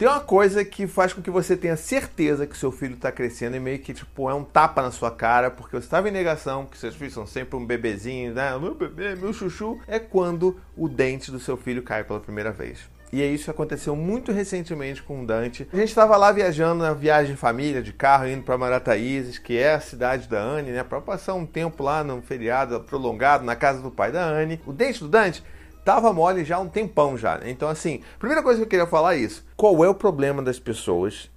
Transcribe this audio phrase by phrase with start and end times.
[0.00, 3.56] Tem uma coisa que faz com que você tenha certeza que seu filho está crescendo
[3.56, 6.64] e meio que tipo é um tapa na sua cara, porque você estava em negação,
[6.64, 8.58] que seus filhos são sempre um bebezinho, né?
[8.58, 12.78] Meu bebê, meu chuchu, é quando o dente do seu filho cai pela primeira vez.
[13.12, 15.68] E isso aconteceu muito recentemente com o Dante.
[15.70, 19.74] A gente estava lá viajando na viagem família, de carro, indo para Marataízes, que é
[19.74, 20.82] a cidade da Anne, né?
[20.82, 24.62] Para passar um tempo lá num feriado prolongado na casa do pai da Anne.
[24.64, 25.44] O dente do Dante
[25.90, 27.38] tava mole já há um tempão já.
[27.38, 27.50] Né?
[27.50, 29.44] Então, assim, primeira coisa que eu queria falar é isso.
[29.56, 31.28] Qual é o problema das pessoas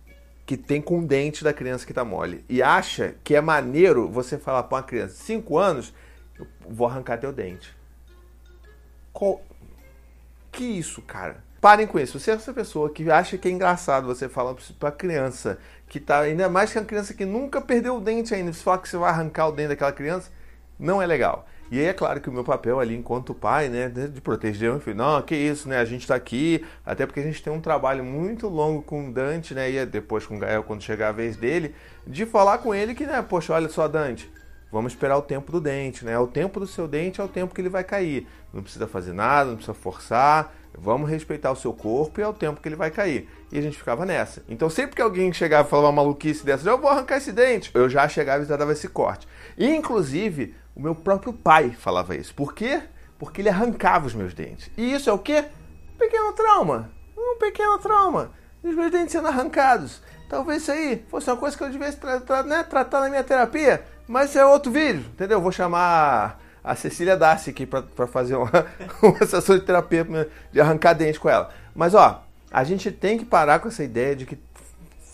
[0.46, 4.08] que tem com o dente da criança que tá mole e acha que é maneiro
[4.10, 5.94] você falar para uma criança de 5 anos,
[6.38, 7.76] eu vou arrancar teu dente.
[9.12, 9.42] Qual...
[10.52, 11.44] Que isso, cara?
[11.60, 12.20] Parem com isso.
[12.20, 15.58] Você é essa pessoa que acha que é engraçado você falar pra criança
[15.88, 16.20] que tá.
[16.20, 18.54] Ainda mais que é uma criança que nunca perdeu o dente ainda.
[18.54, 20.30] Você falar que você vai arrancar o dente daquela criança,
[20.78, 21.48] não é legal.
[21.74, 24.80] E aí é claro que o meu papel ali enquanto pai, né, de proteger o
[24.80, 24.96] filho.
[24.96, 25.80] Não, que isso, né?
[25.80, 29.12] A gente tá aqui, até porque a gente tem um trabalho muito longo com o
[29.12, 29.72] Dante, né?
[29.72, 31.74] E depois com o Gael, quando chegar a vez dele,
[32.06, 34.32] de falar com ele que, né, poxa, olha só, Dante,
[34.72, 36.16] vamos esperar o tempo do dente, né?
[36.20, 38.28] O tempo do seu dente é o tempo que ele vai cair.
[38.54, 42.34] Não precisa fazer nada, não precisa forçar Vamos respeitar o seu corpo e é o
[42.34, 43.30] tempo que ele vai cair.
[43.52, 44.44] E a gente ficava nessa.
[44.50, 47.70] Então, sempre que alguém chegava e falava uma maluquice dessa, eu vou arrancar esse dente,
[47.74, 49.28] eu já chegava e já dava esse corte.
[49.58, 52.34] E, inclusive, o meu próprio pai falava isso.
[52.34, 52.82] Por quê?
[53.18, 54.70] Porque ele arrancava os meus dentes.
[54.78, 55.46] E isso é o quê?
[55.94, 56.90] Um pequeno trauma.
[57.18, 58.32] Um pequeno trauma.
[58.64, 60.02] Os meus dentes sendo arrancados.
[60.30, 63.24] Talvez isso aí fosse uma coisa que eu devesse tra tra né, tratar na minha
[63.24, 63.84] terapia.
[64.08, 65.40] Mas isso é outro vídeo, entendeu?
[65.40, 68.50] Vou chamar a Cecília Darcy aqui para fazer uma,
[69.02, 70.06] uma sessão de terapia
[70.52, 71.50] de arrancar dente com ela.
[71.76, 74.36] Mas ó, a gente tem que parar com essa ideia de que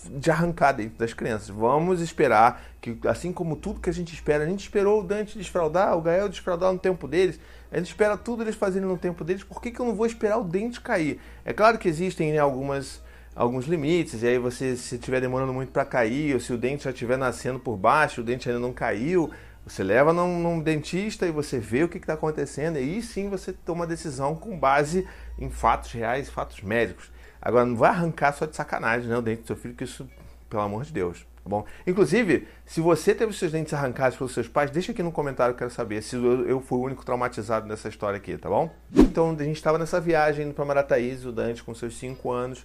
[0.08, 1.48] de arrancar dente das crianças.
[1.48, 5.36] Vamos esperar que, assim como tudo que a gente espera, a gente esperou o Dante
[5.36, 7.38] desfraudar, o Gael desfraudar no tempo deles,
[7.70, 10.06] a gente espera tudo eles fazerem no tempo deles, por que, que eu não vou
[10.06, 11.20] esperar o dente cair?
[11.44, 13.02] É claro que existem né, algumas
[13.34, 16.84] alguns limites, e aí você, se estiver demorando muito para cair, ou se o dente
[16.84, 19.30] já estiver nascendo por baixo, o dente ainda não caiu,
[19.64, 23.28] você leva num, num dentista e você vê o que está acontecendo, e aí sim
[23.28, 25.06] você toma decisão com base
[25.38, 27.10] em fatos reais, fatos médicos.
[27.40, 30.08] Agora, não vai arrancar só de sacanagem né, o dente do seu filho, que isso,
[30.48, 31.26] pelo amor de Deus.
[31.42, 31.64] Tá bom?
[31.86, 35.56] Inclusive, se você teve seus dentes arrancados pelos seus pais, deixa aqui no comentário, eu
[35.56, 38.70] quero saber se eu, fui o único traumatizado nessa história aqui, tá bom?
[38.94, 42.64] Então, a gente estava nessa viagem indo para Marataízes, o Dante com seus 5 anos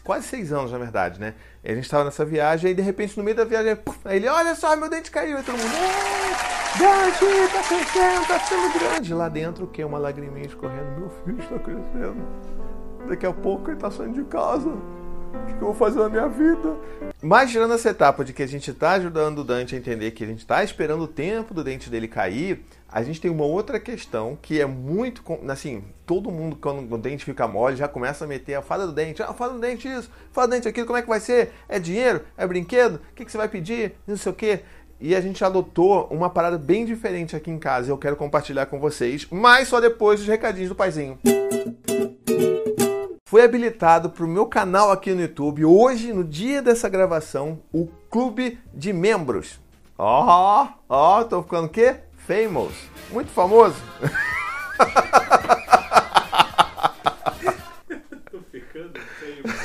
[0.00, 1.34] quase seis anos, na verdade, né?
[1.62, 4.54] E a gente estava nessa viagem e de repente no meio da viagem, ele, olha
[4.54, 5.70] só, meu dente caiu, e todo mundo,
[6.78, 9.14] dente, tá crescendo, tá ficando grande.
[9.14, 9.84] Lá dentro, o que?
[9.84, 12.71] Uma lagriminha escorrendo, meu filho está crescendo.
[13.08, 14.68] Daqui a pouco ele tá saindo de casa.
[14.68, 16.76] O que eu vou fazer na minha vida?
[17.22, 20.24] Mas tirando essa etapa de que a gente está ajudando o Dante a entender que
[20.24, 23.80] a gente está esperando o tempo do dente dele cair, a gente tem uma outra
[23.80, 25.22] questão que é muito.
[25.48, 28.92] Assim, todo mundo, quando o dente fica mole, já começa a meter a fada do
[28.92, 29.22] dente.
[29.22, 31.52] Ah, fada do dente isso, fada do dente aquilo, como é que vai ser?
[31.68, 32.22] É dinheiro?
[32.36, 32.96] É brinquedo?
[32.96, 33.94] O que, que você vai pedir?
[34.06, 34.60] Não sei o quê.
[35.00, 37.90] E a gente adotou uma parada bem diferente aqui em casa.
[37.90, 41.18] Eu quero compartilhar com vocês, mas só depois dos recadinhos do paizinho.
[43.32, 47.88] Foi habilitado para o meu canal aqui no YouTube, hoje, no dia dessa gravação, o
[48.10, 49.58] Clube de Membros.
[49.96, 51.96] Ó, ó, tô ficando o quê?
[52.26, 52.74] Famous.
[53.10, 53.76] Muito famoso.
[58.30, 59.56] Tô ficando famous.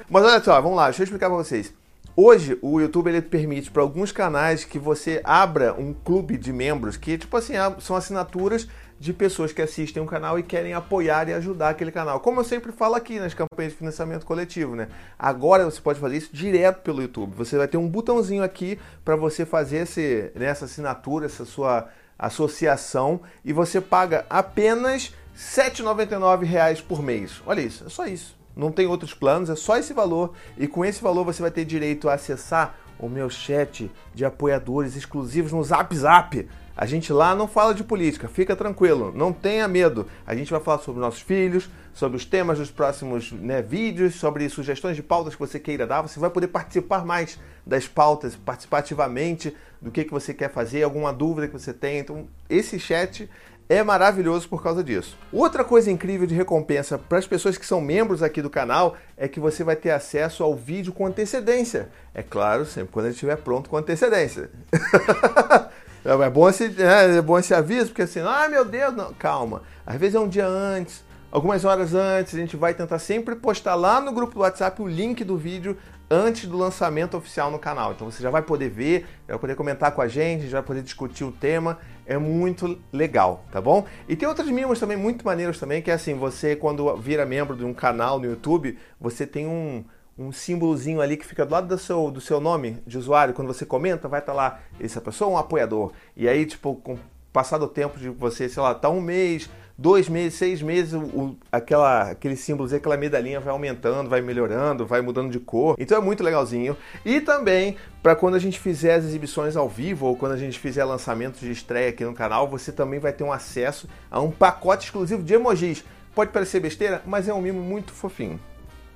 [0.08, 1.74] Mas olha só, vamos lá, deixa eu explicar para vocês.
[2.18, 6.96] Hoje, o YouTube ele permite para alguns canais que você abra um clube de membros,
[6.96, 8.66] que tipo assim, são assinaturas
[8.98, 12.18] de pessoas que assistem um canal e querem apoiar e ajudar aquele canal.
[12.20, 14.88] Como eu sempre falo aqui nas campanhas de financiamento coletivo, né?
[15.18, 17.34] Agora você pode fazer isso direto pelo YouTube.
[17.36, 21.86] Você vai ter um botãozinho aqui para você fazer esse, né, essa assinatura, essa sua
[22.18, 27.42] associação e você paga apenas R$ 7,99 por mês.
[27.44, 28.34] Olha isso, é só isso.
[28.56, 31.64] Não tem outros planos, é só esse valor e com esse valor você vai ter
[31.64, 37.34] direito a acessar o meu chat de apoiadores exclusivos no Zap Zap a gente lá
[37.34, 40.06] não fala de política, fica tranquilo, não tenha medo.
[40.26, 44.46] A gente vai falar sobre nossos filhos, sobre os temas dos próximos né, vídeos, sobre
[44.50, 46.02] sugestões de pautas que você queira dar.
[46.02, 50.82] Você vai poder participar mais das pautas, participar ativamente do que, que você quer fazer,
[50.82, 51.98] alguma dúvida que você tem.
[51.98, 53.26] Então, esse chat
[53.68, 55.18] é maravilhoso por causa disso.
[55.32, 59.26] Outra coisa incrível de recompensa para as pessoas que são membros aqui do canal é
[59.26, 61.88] que você vai ter acesso ao vídeo com antecedência.
[62.14, 64.50] É claro, sempre quando ele estiver pronto com antecedência.
[66.06, 69.62] É, bom esse, é, é bom esse aviso, porque assim, ah, meu Deus, não, calma.
[69.84, 72.34] Às vezes é um dia antes, algumas horas antes.
[72.34, 75.76] A gente vai tentar sempre postar lá no grupo do WhatsApp o link do vídeo
[76.10, 77.92] antes do lançamento oficial no canal.
[77.92, 80.82] Então você já vai poder ver, vai poder comentar com a gente, gente vai poder
[80.82, 81.78] discutir o tema.
[82.06, 83.84] É muito legal, tá bom?
[84.08, 87.56] E tem outras mínimas também muito maneiras também, que é assim, você quando vira membro
[87.56, 89.84] de um canal no YouTube, você tem um,
[90.16, 93.34] um símbolozinho ali que fica do lado do seu, do seu nome de usuário.
[93.34, 95.92] Quando você comenta, vai estar tá lá, essa pessoa é um apoiador.
[96.16, 96.96] E aí, tipo, com
[97.32, 101.36] passado o tempo de você, sei lá, tá um mês, dois meses, seis meses, o,
[101.52, 105.76] aquela, aquele símbolo, aquela medalhinha vai aumentando, vai melhorando, vai mudando de cor.
[105.78, 106.76] Então é muito legalzinho.
[107.04, 110.58] E também, para quando a gente fizer as exibições ao vivo ou quando a gente
[110.58, 114.30] fizer lançamentos de estreia aqui no canal, você também vai ter um acesso a um
[114.30, 115.84] pacote exclusivo de emojis.
[116.14, 118.40] Pode parecer besteira, mas é um mimo muito fofinho.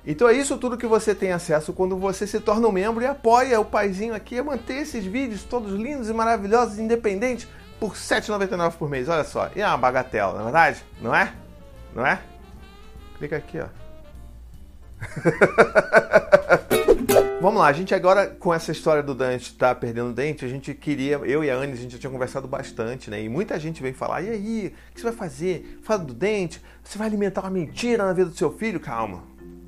[0.05, 3.05] Então é isso tudo que você tem acesso quando você se torna um membro e
[3.05, 7.47] apoia o paizinho aqui a manter esses vídeos todos lindos e maravilhosos, independentes,
[7.81, 9.09] por R$ 7,99 por mês.
[9.09, 10.85] Olha só, e é uma bagatela, na é verdade?
[11.01, 11.33] Não é?
[11.95, 12.21] Não é?
[13.17, 13.65] Clica aqui, ó.
[17.41, 20.75] Vamos lá, a gente agora com essa história do Dante tá perdendo dente, a gente
[20.75, 23.23] queria, eu e a Anne, a gente já tinha conversado bastante, né?
[23.23, 25.79] E muita gente vem falar: "E aí, o que você vai fazer?
[25.81, 26.61] Fala do dente?
[26.83, 29.23] Você vai alimentar uma mentira na vida do seu filho?" Calma.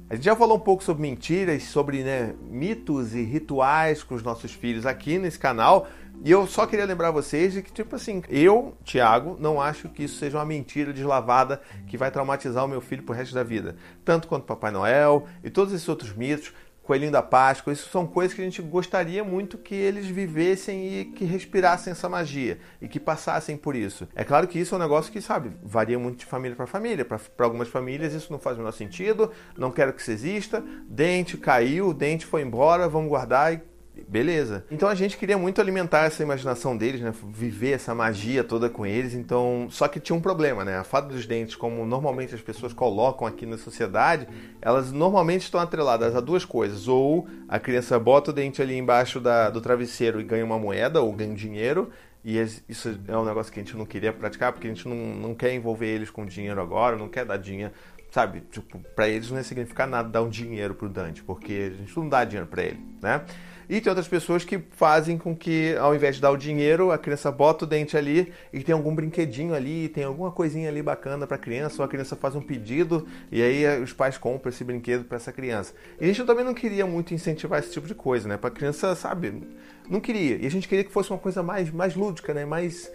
[0.10, 4.22] A gente já falou um pouco sobre mentiras, sobre né, mitos e rituais com os
[4.22, 5.88] nossos filhos aqui nesse canal.
[6.24, 10.04] E eu só queria lembrar vocês de que, tipo assim, eu, Tiago, não acho que
[10.04, 13.76] isso seja uma mentira deslavada que vai traumatizar o meu filho pro resto da vida.
[14.06, 16.54] Tanto quanto Papai Noel e todos esses outros mitos.
[16.84, 21.06] Coelhinho da Páscoa, isso são coisas que a gente gostaria muito que eles vivessem e
[21.06, 24.06] que respirassem essa magia e que passassem por isso.
[24.14, 27.06] É claro que isso é um negócio que, sabe, varia muito de família para família.
[27.06, 30.62] Para algumas famílias isso não faz o menor sentido, não quero que isso exista.
[30.88, 33.73] Dente caiu, dente foi embora, vamos guardar e
[34.08, 34.66] beleza.
[34.72, 37.14] Então a gente queria muito alimentar essa imaginação deles, né?
[37.30, 39.14] Viver essa magia toda com eles.
[39.14, 40.78] Então, só que tinha um problema, né?
[40.78, 44.28] A fada dos dentes, como normalmente as pessoas colocam aqui na sociedade,
[44.62, 49.20] elas normalmente estão atreladas a duas coisas: ou a criança bota o dente ali embaixo
[49.20, 51.92] da, do travesseiro e ganha uma moeda ou ganha dinheiro.
[52.26, 54.96] E isso é um negócio que a gente não queria praticar, porque a gente não,
[54.96, 57.74] não quer envolver eles com dinheiro agora, não quer dar dinheiro
[58.14, 58.44] sabe?
[58.52, 61.98] Tipo, para eles não ia significar nada dar um dinheiro pro Dante, porque a gente
[61.98, 63.26] não dá dinheiro para ele, né?
[63.68, 66.98] E tem outras pessoas que fazem com que, ao invés de dar o dinheiro, a
[66.98, 71.26] criança bota o dente ali e tem algum brinquedinho ali, tem alguma coisinha ali bacana
[71.26, 74.52] para a criança, ou a criança faz um pedido e aí eh, os pais compram
[74.52, 75.74] esse brinquedo para essa criança.
[76.00, 78.38] E a gente também não queria muito incentivar esse tipo de coisa, né?
[78.38, 79.42] Para a criança, sabe?
[79.90, 80.36] Não queria.
[80.36, 82.46] E a gente queria que fosse uma coisa mais, mais lúdica, né?
[82.46, 82.92] Mais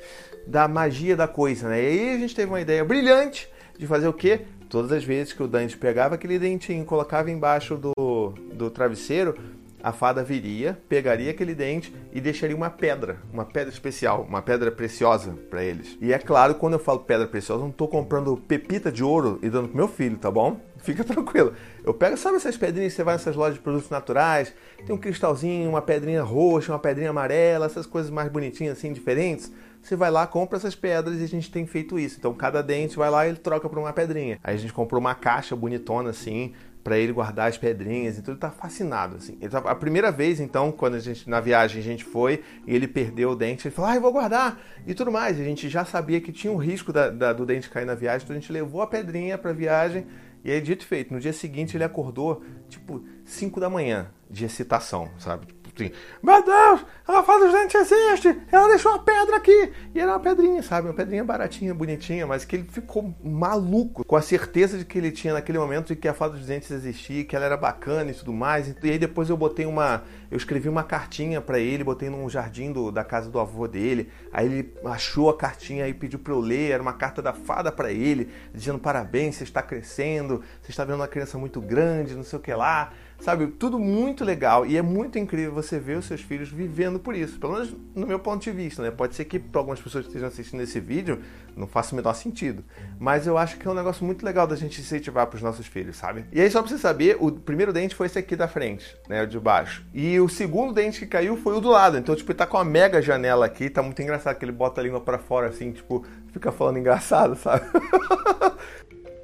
[0.46, 1.82] da magia da coisa, né?
[1.82, 4.40] E aí a gente teve uma ideia brilhante de fazer o quê?
[4.68, 9.34] Todas as vezes que o Dante pegava aquele dentinho, colocava embaixo do, do travesseiro,
[9.82, 14.70] a fada viria, pegaria aquele dente e deixaria uma pedra, uma pedra especial, uma pedra
[14.72, 15.96] preciosa para eles.
[16.00, 19.38] E é claro, quando eu falo pedra preciosa, eu não estou comprando pepita de ouro
[19.42, 20.60] e dando pro meu filho, tá bom?
[20.78, 21.52] Fica tranquilo.
[21.84, 24.52] Eu pego, sabe essas pedrinhas que você vai nessas lojas de produtos naturais?
[24.84, 29.52] Tem um cristalzinho, uma pedrinha roxa, uma pedrinha amarela, essas coisas mais bonitinhas assim, diferentes.
[29.88, 32.18] Você vai lá, compra essas pedras e a gente tem feito isso.
[32.18, 34.38] Então cada dente vai lá e ele troca por uma pedrinha.
[34.44, 36.52] Aí a gente comprou uma caixa bonitona assim,
[36.84, 39.38] para ele guardar as pedrinhas, então ele tá fascinado, assim.
[39.40, 42.74] Ele tá, a primeira vez, então, quando a gente, na viagem, a gente foi e
[42.74, 45.40] ele perdeu o dente, ele falou, ah, eu vou guardar, e tudo mais.
[45.40, 48.24] A gente já sabia que tinha um risco da, da, do dente cair na viagem,
[48.24, 50.06] então a gente levou a pedrinha pra viagem,
[50.44, 54.44] e aí, dito e feito, no dia seguinte ele acordou, tipo, 5 da manhã, de
[54.44, 55.57] excitação, sabe?
[55.84, 55.92] Assim,
[56.22, 59.72] meu Deus, a fada dos dentes existe, ela deixou uma pedra aqui.
[59.94, 60.88] E era uma pedrinha, sabe?
[60.88, 65.10] Uma pedrinha baratinha, bonitinha, mas que ele ficou maluco com a certeza de que ele
[65.10, 68.14] tinha naquele momento de que a fada dos dentes existia, que ela era bacana e
[68.14, 68.68] tudo mais.
[68.68, 72.72] E aí depois eu botei uma, eu escrevi uma cartinha para ele, botei num jardim
[72.72, 74.10] do, da casa do avô dele.
[74.32, 77.70] Aí ele achou a cartinha e pediu para eu ler, era uma carta da fada
[77.70, 82.24] para ele, dizendo parabéns, você está crescendo, você está vendo uma criança muito grande, não
[82.24, 83.46] sei o que lá sabe?
[83.48, 87.38] Tudo muito legal e é muito incrível você ver os seus filhos vivendo por isso,
[87.38, 88.90] pelo menos no meu ponto de vista, né?
[88.90, 91.20] Pode ser que para algumas pessoas que estejam assistindo esse vídeo
[91.56, 92.64] não faça o menor sentido,
[92.98, 95.66] mas eu acho que é um negócio muito legal da gente incentivar para os nossos
[95.66, 96.24] filhos, sabe?
[96.32, 99.22] E aí só para você saber, o primeiro dente foi esse aqui da frente, né,
[99.22, 99.84] o de baixo.
[99.92, 101.98] E o segundo dente que caiu foi o do lado.
[101.98, 104.80] Então, tipo, ele tá com uma mega janela aqui, tá muito engraçado que ele bota
[104.80, 107.64] a língua para fora assim, tipo, fica falando engraçado, sabe?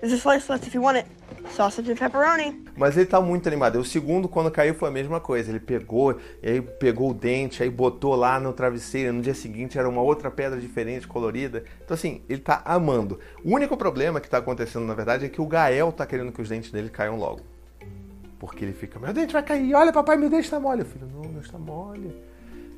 [0.03, 1.24] A slice left if you want it.
[1.55, 2.65] Sausage and pepperoni.
[2.77, 3.79] Mas ele tá muito animado.
[3.79, 5.51] O segundo, quando caiu, foi a mesma coisa.
[5.51, 9.13] Ele pegou, aí pegou o dente, aí botou lá no travesseiro.
[9.13, 11.65] No dia seguinte era uma outra pedra diferente, colorida.
[11.85, 13.21] Então, assim, ele tá amando.
[13.45, 16.43] O único problema que tá acontecendo, na verdade, é que o Gael tá querendo que
[16.43, 17.41] os dentes dele caiam logo.
[18.39, 20.81] Porque ele fica, meu dente vai cair, olha, papai, meu dente tá mole.
[20.81, 22.15] Eu filho, não, não está mole.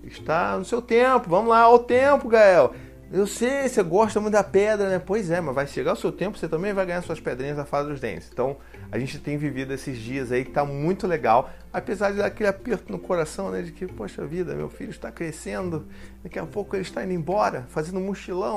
[0.04, 2.74] Está no seu tempo, vamos lá, ao tempo, Gael.
[3.12, 4.98] Eu sei, você gosta muito da pedra, né?
[4.98, 7.64] Pois é, mas vai chegar o seu tempo, você também vai ganhar suas pedrinhas da
[7.64, 8.28] fada dos dentes.
[8.32, 8.56] Então,
[8.90, 12.48] a gente tem vivido esses dias aí que tá muito legal, apesar de dar aquele
[12.48, 13.62] aperto no coração, né?
[13.62, 15.86] De que, poxa vida, meu filho está crescendo,
[16.22, 18.12] daqui a pouco ele está indo embora, fazendo um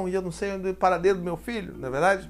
[0.07, 2.29] e eu não sei onde é o paradeiro do meu filho, não é verdade?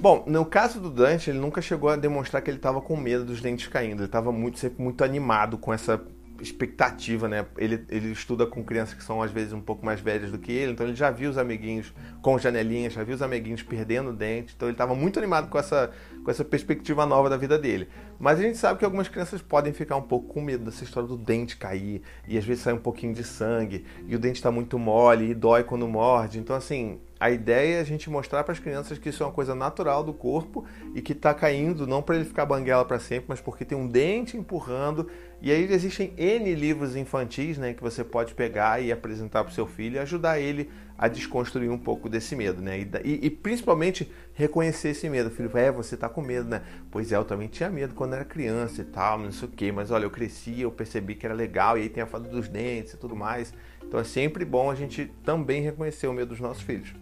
[0.00, 3.24] Bom, no caso do Dante, ele nunca chegou a demonstrar que ele estava com medo
[3.24, 4.00] dos dentes caindo.
[4.00, 6.00] Ele estava muito, sempre muito animado com essa
[6.40, 7.46] expectativa, né?
[7.56, 10.52] Ele, ele estuda com crianças que são às vezes um pouco mais velhas do que
[10.52, 11.92] ele, então ele já viu os amiguinhos
[12.22, 15.90] com janelinhas, já viu os amiguinhos perdendo dente, então ele estava muito animado com essa,
[16.24, 17.88] com essa perspectiva nova da vida dele.
[18.18, 21.08] Mas a gente sabe que algumas crianças podem ficar um pouco com medo dessa história
[21.08, 24.50] do dente cair, e às vezes sai um pouquinho de sangue, e o dente está
[24.50, 26.38] muito mole, e dói quando morde.
[26.38, 29.32] Então, assim, a ideia é a gente mostrar para as crianças que isso é uma
[29.32, 33.26] coisa natural do corpo e que está caindo não para ele ficar banguela para sempre,
[33.28, 35.06] mas porque tem um dente empurrando.
[35.42, 39.54] E aí existem N livros infantis né, que você pode pegar e apresentar para o
[39.54, 42.78] seu filho e ajudar ele a desconstruir um pouco desse medo, né?
[42.78, 45.30] E, e, e principalmente reconhecer esse medo.
[45.30, 46.62] Filho, é, você tá com medo, né?
[46.90, 49.72] Pois é, eu também tinha medo quando era criança e tal, não sei o quê,
[49.72, 52.48] mas olha, eu cresci, eu percebi que era legal, e aí tem a fada dos
[52.48, 53.54] dentes e tudo mais.
[53.82, 56.92] Então é sempre bom a gente também reconhecer o medo dos nossos filhos.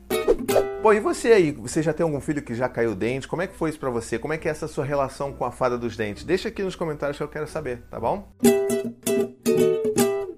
[0.80, 1.50] Bom, e você aí?
[1.52, 3.26] Você já tem algum filho que já caiu dente?
[3.26, 4.16] Como é que foi isso para você?
[4.16, 6.23] Como é que é essa sua relação com a fada dos dentes?
[6.23, 8.28] Deixa aqui nos comentários que eu quero saber, tá bom?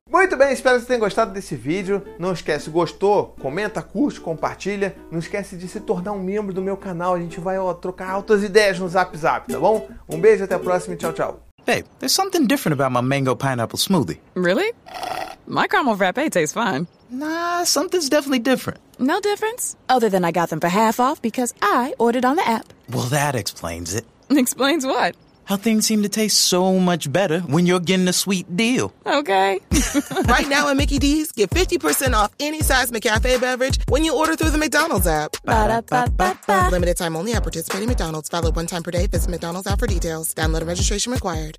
[0.09, 2.03] Muito bem, espero que você tenha gostado desse vídeo.
[2.19, 3.37] Não esquece, gostou?
[3.41, 4.97] Comenta, curte, compartilha.
[5.11, 7.15] Não esquece de se tornar um membro do meu canal.
[7.15, 9.89] A gente vai ó, trocar altas ideias no Zap Zap, tá bom?
[10.09, 11.41] Um beijo, até a próxima e tchau, tchau.
[11.67, 14.19] Hey, there's something different about my mango pineapple smoothie.
[14.35, 14.73] Really?
[15.47, 16.87] My caramel frappe tastes fine.
[17.11, 18.81] Nah, something's definitely different.
[19.01, 19.77] No difference?
[19.89, 22.73] Other than I got them for half off because I ordered on the app.
[22.89, 24.05] Well, that explains it.
[24.31, 25.17] Explains what?
[25.45, 28.95] How things seem to taste so much better when you're getting a sweet deal.
[29.05, 29.59] Okay.
[30.27, 34.37] right now at Mickey D's, get 50% off any size McCafe beverage when you order
[34.37, 35.33] through the McDonald's app.
[35.45, 36.69] Ba-da-ba-ba-ba.
[36.71, 38.29] Limited time only at participating McDonald's.
[38.29, 39.09] Valid one time per day.
[39.09, 40.33] Visit McDonald's app for details.
[40.35, 41.59] Download and registration required.